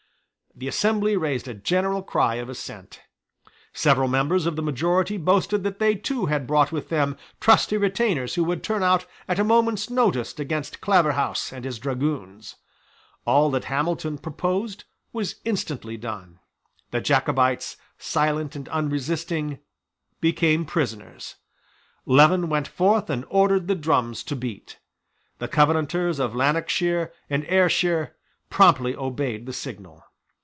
The 0.53 0.67
assembly 0.67 1.15
raised 1.15 1.47
a 1.47 1.53
general 1.53 2.03
cry 2.03 2.35
of 2.35 2.49
assent. 2.49 3.01
Several 3.71 4.09
members 4.09 4.45
of 4.45 4.57
the 4.57 4.61
majority 4.61 5.15
boasted 5.15 5.63
that 5.63 5.79
they 5.79 5.95
too 5.95 6.25
had 6.25 6.45
brought 6.45 6.73
with 6.73 6.89
them 6.89 7.15
trusty 7.39 7.77
retainers 7.77 8.35
who 8.35 8.43
would 8.43 8.61
turn 8.61 8.83
out 8.83 9.05
at 9.29 9.39
a 9.39 9.45
moment's 9.45 9.89
notice 9.89 10.37
against 10.37 10.81
Claverhouse 10.81 11.53
and 11.53 11.63
his 11.63 11.79
dragoons. 11.79 12.57
All 13.25 13.49
that 13.51 13.63
Hamilton 13.65 14.17
proposed 14.17 14.83
was 15.13 15.35
instantly 15.45 15.95
done. 15.95 16.41
The 16.91 16.99
Jacobites, 16.99 17.77
silent 17.97 18.53
and 18.53 18.67
unresisting, 18.69 19.59
became 20.19 20.65
prisoners. 20.65 21.35
Leven 22.05 22.49
went 22.49 22.67
forth 22.67 23.09
and 23.09 23.23
ordered 23.29 23.69
the 23.69 23.73
drums 23.75 24.21
to 24.25 24.35
beat. 24.35 24.79
The 25.39 25.47
Covenanters 25.47 26.19
of 26.19 26.35
Lanarkshire 26.35 27.13
and 27.29 27.45
Ayrshire 27.47 28.17
promptly 28.49 28.93
obeyed 28.93 29.45
the 29.45 29.53
signal. 29.53 30.03